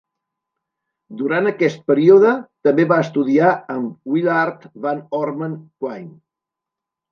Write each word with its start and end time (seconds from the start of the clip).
Durant 1.19 1.49
aquest 1.49 1.83
període 1.91 2.31
també 2.69 2.87
va 2.93 2.99
estudiar 3.05 3.53
amb 3.75 4.11
Willard 4.15 4.67
Van 4.89 5.07
Orman 5.21 5.57
Quine. 5.85 6.13